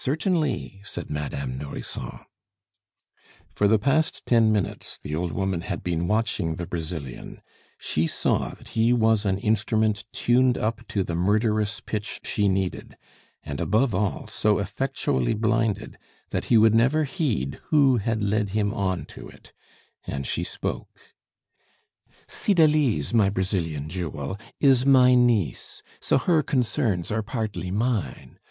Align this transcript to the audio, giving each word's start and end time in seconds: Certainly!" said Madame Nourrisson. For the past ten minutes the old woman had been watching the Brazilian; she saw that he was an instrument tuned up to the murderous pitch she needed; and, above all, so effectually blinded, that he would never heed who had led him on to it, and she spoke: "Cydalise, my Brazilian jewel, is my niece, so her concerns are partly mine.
Certainly!" 0.03 0.81
said 0.83 1.11
Madame 1.11 1.59
Nourrisson. 1.59 2.21
For 3.53 3.67
the 3.67 3.77
past 3.77 4.25
ten 4.25 4.51
minutes 4.51 4.97
the 4.97 5.15
old 5.15 5.31
woman 5.31 5.61
had 5.61 5.83
been 5.83 6.07
watching 6.07 6.55
the 6.55 6.65
Brazilian; 6.65 7.39
she 7.77 8.07
saw 8.07 8.49
that 8.55 8.69
he 8.69 8.93
was 8.93 9.27
an 9.27 9.37
instrument 9.37 10.05
tuned 10.11 10.57
up 10.57 10.87
to 10.87 11.03
the 11.03 11.13
murderous 11.13 11.81
pitch 11.81 12.19
she 12.23 12.47
needed; 12.47 12.97
and, 13.43 13.61
above 13.61 13.93
all, 13.93 14.25
so 14.25 14.57
effectually 14.57 15.35
blinded, 15.35 15.99
that 16.31 16.45
he 16.45 16.57
would 16.57 16.73
never 16.73 17.03
heed 17.03 17.59
who 17.65 17.97
had 17.97 18.23
led 18.23 18.49
him 18.57 18.73
on 18.73 19.05
to 19.05 19.29
it, 19.29 19.53
and 20.07 20.25
she 20.25 20.43
spoke: 20.43 21.13
"Cydalise, 22.27 23.13
my 23.13 23.29
Brazilian 23.29 23.87
jewel, 23.87 24.39
is 24.59 24.83
my 24.83 25.13
niece, 25.13 25.83
so 25.99 26.17
her 26.17 26.41
concerns 26.41 27.11
are 27.11 27.21
partly 27.21 27.69
mine. 27.69 28.39